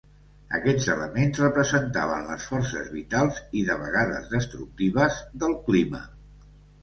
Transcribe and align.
Aquests 0.59 0.85
elements 0.93 1.41
representaven 1.41 2.23
les 2.29 2.47
forces 2.53 2.89
vitals 2.95 3.39
i, 3.61 3.65
de 3.69 3.77
vegades 3.83 4.31
destructives, 4.33 5.19
del 5.45 5.55
clima. 5.69 6.01